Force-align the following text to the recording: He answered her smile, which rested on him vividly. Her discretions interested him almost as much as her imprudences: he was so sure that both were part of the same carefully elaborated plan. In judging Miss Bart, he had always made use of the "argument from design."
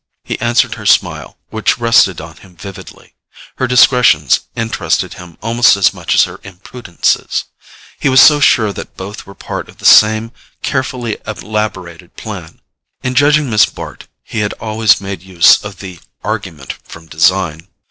He 0.23 0.39
answered 0.41 0.73
her 0.73 0.85
smile, 0.87 1.37
which 1.51 1.77
rested 1.77 2.19
on 2.19 2.37
him 2.37 2.55
vividly. 2.55 3.13
Her 3.57 3.67
discretions 3.67 4.39
interested 4.55 5.13
him 5.13 5.37
almost 5.43 5.75
as 5.77 5.93
much 5.93 6.15
as 6.15 6.23
her 6.23 6.39
imprudences: 6.43 7.43
he 7.99 8.09
was 8.09 8.19
so 8.19 8.39
sure 8.39 8.73
that 8.73 8.97
both 8.97 9.27
were 9.27 9.35
part 9.35 9.69
of 9.69 9.77
the 9.77 9.85
same 9.85 10.31
carefully 10.63 11.17
elaborated 11.27 12.15
plan. 12.15 12.61
In 13.03 13.13
judging 13.13 13.47
Miss 13.51 13.67
Bart, 13.67 14.07
he 14.23 14.39
had 14.39 14.53
always 14.53 14.99
made 15.01 15.21
use 15.21 15.63
of 15.63 15.77
the 15.77 15.99
"argument 16.23 16.73
from 16.83 17.05
design." 17.05 17.67